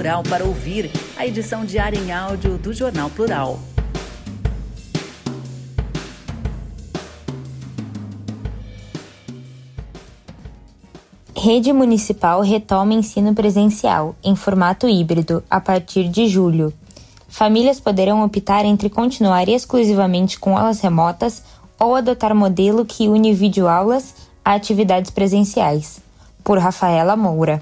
[0.00, 3.58] Plural para ouvir, a edição diária em áudio do Jornal Plural.
[11.36, 16.72] Rede Municipal retoma ensino presencial, em formato híbrido, a partir de julho.
[17.28, 21.42] Famílias poderão optar entre continuar exclusivamente com aulas remotas
[21.78, 26.00] ou adotar modelo que une videoaulas a atividades presenciais.
[26.42, 27.60] Por Rafaela Moura.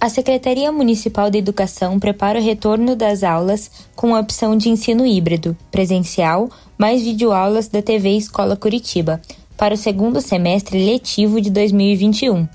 [0.00, 5.06] A Secretaria Municipal de Educação prepara o retorno das aulas com a opção de ensino
[5.06, 9.20] híbrido, presencial, mais videoaulas da TV Escola Curitiba,
[9.56, 12.46] para o segundo semestre letivo de 2021.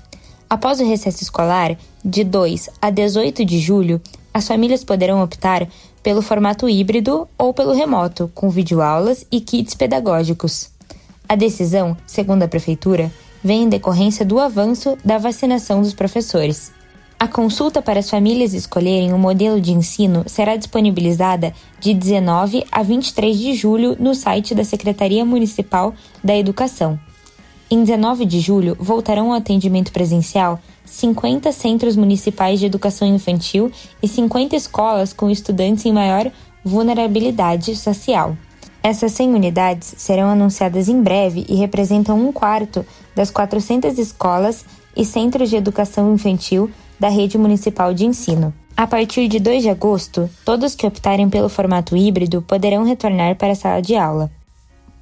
[0.48, 4.00] Após o recesso escolar, de 2 a 18 de julho,
[4.32, 5.66] as famílias poderão optar
[6.02, 10.70] pelo formato híbrido ou pelo remoto, com videoaulas e kits pedagógicos.
[11.28, 13.10] A decisão, segundo a Prefeitura,
[13.42, 16.72] vem em decorrência do avanço da vacinação dos professores.
[17.20, 22.64] A consulta para as famílias escolherem o um modelo de ensino será disponibilizada de 19
[22.72, 25.92] a 23 de julho no site da Secretaria Municipal
[26.24, 26.98] da Educação.
[27.70, 33.70] Em 19 de julho, voltarão ao atendimento presencial 50 centros municipais de educação infantil
[34.02, 36.32] e 50 escolas com estudantes em maior
[36.64, 38.34] vulnerabilidade social.
[38.82, 44.64] Essas 100 unidades serão anunciadas em breve e representam um quarto das 400 escolas
[44.96, 48.52] e centros de educação infantil da rede municipal de ensino.
[48.76, 53.52] A partir de 2 de agosto, todos que optarem pelo formato híbrido poderão retornar para
[53.52, 54.30] a sala de aula.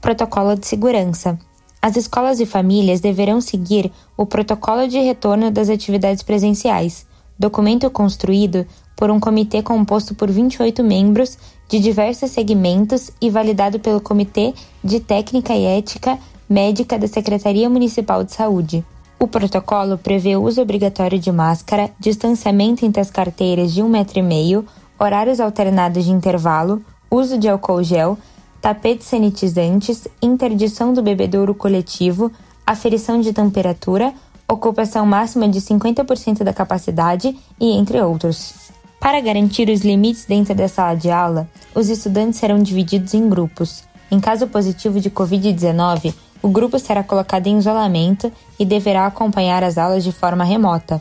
[0.00, 1.38] Protocolo de segurança.
[1.80, 7.06] As escolas e famílias deverão seguir o protocolo de retorno das atividades presenciais,
[7.38, 14.00] documento construído por um comitê composto por 28 membros de diversos segmentos e validado pelo
[14.00, 16.18] Comitê de Técnica e Ética
[16.48, 18.84] Médica da Secretaria Municipal de Saúde.
[19.20, 24.20] O protocolo prevê o uso obrigatório de máscara, distanciamento entre as carteiras de um metro
[24.20, 24.64] e meio,
[24.98, 26.80] horários alternados de intervalo,
[27.10, 28.16] uso de álcool gel,
[28.60, 32.30] tapetes sanitizantes, interdição do bebedouro coletivo,
[32.64, 34.14] aferição de temperatura,
[34.46, 38.70] ocupação máxima de 50% da capacidade e entre outros.
[39.00, 43.82] Para garantir os limites dentro da sala de aula, os estudantes serão divididos em grupos.
[44.10, 49.78] Em caso positivo de Covid-19, o grupo será colocado em isolamento e deverá acompanhar as
[49.78, 51.00] aulas de forma remota.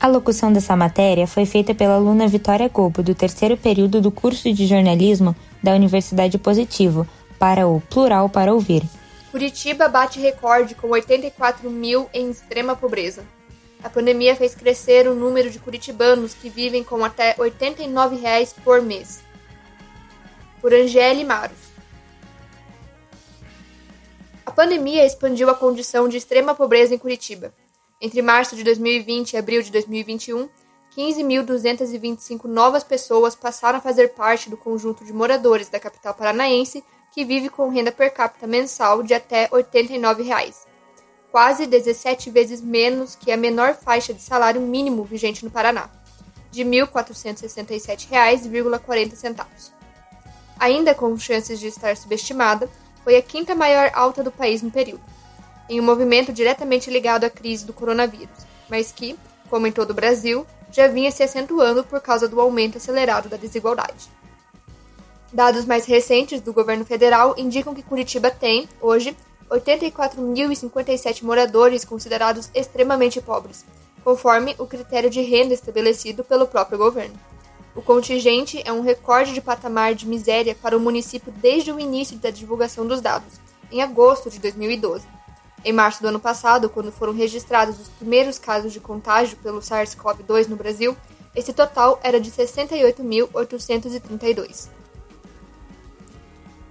[0.00, 4.52] A locução dessa matéria foi feita pela aluna Vitória Gobo, do terceiro período do curso
[4.52, 7.06] de jornalismo da Universidade Positivo,
[7.38, 8.84] para o Plural para Ouvir.
[9.30, 13.24] Curitiba bate recorde com 84 mil em extrema pobreza.
[13.82, 18.82] A pandemia fez crescer o número de curitibanos que vivem com até 89 reais por
[18.82, 19.20] mês.
[20.60, 21.77] Por Angele Maros.
[24.48, 27.52] A pandemia expandiu a condição de extrema pobreza em Curitiba.
[28.00, 30.48] Entre março de 2020 e abril de 2021,
[30.96, 36.82] 15.225 novas pessoas passaram a fazer parte do conjunto de moradores da capital paranaense
[37.12, 40.66] que vive com renda per capita mensal de até 89 reais,
[41.30, 45.90] quase 17 vezes menos que a menor faixa de salário mínimo vigente no Paraná,
[46.50, 49.46] de R$ 1.467,40.
[50.58, 52.66] Ainda com chances de estar subestimada,
[53.08, 55.00] foi a quinta maior alta do país no período,
[55.66, 59.94] em um movimento diretamente ligado à crise do coronavírus, mas que, como em todo o
[59.94, 64.10] Brasil, já vinha se acentuando por causa do aumento acelerado da desigualdade.
[65.32, 69.16] Dados mais recentes do governo federal indicam que Curitiba tem, hoje,
[69.48, 73.64] 84.057 moradores considerados extremamente pobres,
[74.04, 77.18] conforme o critério de renda estabelecido pelo próprio governo.
[77.78, 82.18] O contingente é um recorde de patamar de miséria para o município desde o início
[82.18, 83.34] da divulgação dos dados,
[83.70, 85.06] em agosto de 2012.
[85.64, 90.48] Em março do ano passado, quando foram registrados os primeiros casos de contágio pelo SARS-CoV-2
[90.48, 90.96] no Brasil,
[91.36, 94.68] esse total era de 68.832.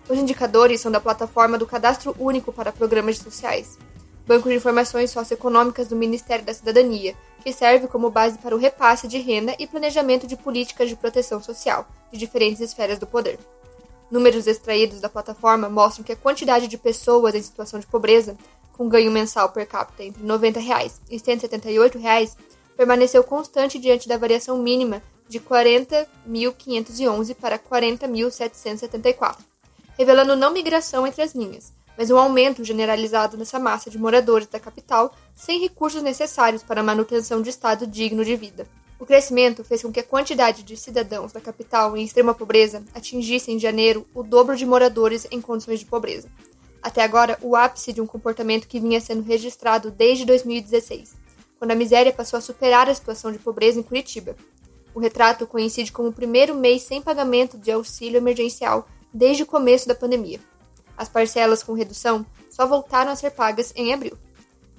[0.10, 3.78] Os indicadores são da plataforma do Cadastro Único para Programas Sociais,
[4.28, 9.08] banco de informações socioeconômicas do Ministério da Cidadania, que serve como base para o repasse
[9.08, 13.40] de renda e planejamento de políticas de proteção social de diferentes esferas do poder.
[14.12, 18.38] Números extraídos da plataforma mostram que a quantidade de pessoas em situação de pobreza
[18.78, 22.38] com ganho mensal per capita entre 90 reais e 178 reais,
[22.78, 29.40] permaneceu constante diante da variação mínima de 40.511 para 40.774,
[29.98, 34.60] revelando não migração entre as linhas, mas um aumento generalizado nessa massa de moradores da
[34.60, 38.68] capital sem recursos necessários para a manutenção de estado digno de vida.
[39.00, 43.52] O crescimento fez com que a quantidade de cidadãos da capital em extrema pobreza atingisse
[43.52, 46.30] em janeiro o dobro de moradores em condições de pobreza.
[46.82, 51.16] Até agora, o ápice de um comportamento que vinha sendo registrado desde 2016,
[51.60, 54.36] quando a miséria passou a superar a situação de pobreza em Curitiba.
[54.96, 59.88] O retrato coincide como o primeiro mês sem pagamento de auxílio emergencial desde o começo
[59.88, 60.40] da pandemia.
[60.98, 64.18] As parcelas com redução só voltaram a ser pagas em abril.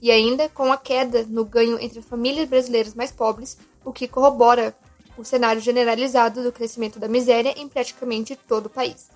[0.03, 4.77] E ainda com a queda no ganho entre famílias brasileiras mais pobres, o que corrobora
[5.17, 9.09] o cenário generalizado do crescimento da miséria em praticamente todo o país.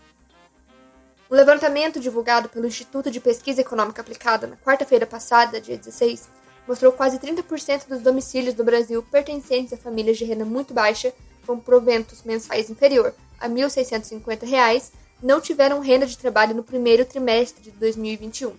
[1.31, 6.29] Um levantamento divulgado pelo Instituto de Pesquisa Econômica Aplicada na quarta-feira passada, dia 16,
[6.69, 11.13] mostrou quase 30% dos domicílios do Brasil pertencentes a famílias de renda muito baixa,
[11.47, 14.93] com proventos mensais inferior a R$ 1.650
[15.23, 18.55] não tiveram renda de trabalho no primeiro trimestre de 2021,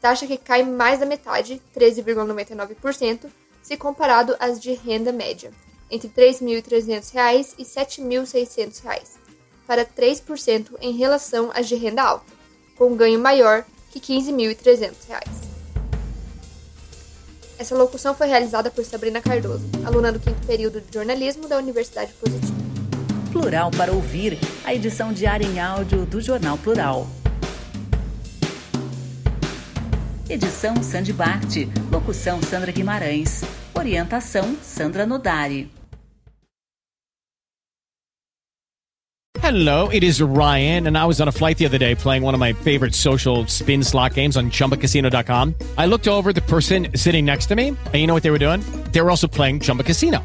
[0.00, 3.26] taxa que cai mais da metade, 13,99%,
[3.62, 5.50] se comparado às de renda média,
[5.90, 9.02] entre R$ 3.300 e R$ 7.600,
[9.66, 12.32] para 3% em relação às de renda alta,
[12.76, 15.56] com um ganho maior que R$ 15.300.
[17.58, 22.12] Essa locução foi realizada por Sabrina Cardoso, aluna do quinto período de jornalismo da Universidade
[22.12, 22.55] Positiva.
[23.40, 27.06] Plural para ouvir, a edição diária em áudio do Jornal Plural.
[30.28, 31.54] Edição Sandy Bart,
[31.92, 33.44] locução Sandra Guimarães,
[33.74, 35.70] orientação Sandra Nodari.
[39.42, 42.34] Hello, it is Ryan, and I was on a flight the other day playing one
[42.34, 45.54] of my favorite social spin slot games on chumbacasino.com.
[45.76, 48.40] I looked over the person sitting next to me, and you know what they were
[48.40, 48.62] doing?
[48.92, 50.24] They were also playing Chumba Casino.